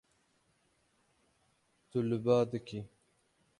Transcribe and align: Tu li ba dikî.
Tu 1.89 1.97
li 2.07 2.17
ba 2.25 2.35
dikî. 2.51 2.79